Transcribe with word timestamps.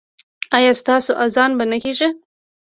ایا 0.57 0.71
ستاسو 0.81 1.11
اذان 1.25 1.51
به 1.57 1.65
نه 1.71 1.77
کیږي؟ 1.83 2.09